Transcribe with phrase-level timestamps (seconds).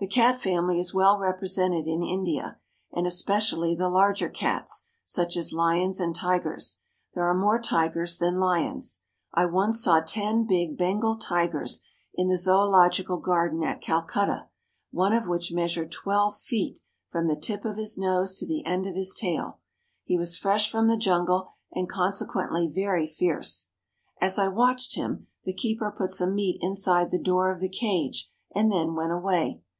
[0.00, 2.58] The cat family is well represented in India,
[2.92, 6.80] and espe cially the larger cats, such as lions and tigers.
[7.14, 9.00] There are more tigers than Hons.
[9.32, 11.80] I once saw ten big Bengal tigers
[12.12, 14.48] in the zoological garden at Calcutta,
[14.90, 16.80] one of which measured twelve feet
[17.10, 19.58] from the tip of his nose to the end of his tail.
[20.04, 23.68] He was fresh from the jungle and consequently very fierce.
[24.20, 28.30] As I watched him, the keeper put some meat inside the door of the cage
[28.54, 29.62] and then went away.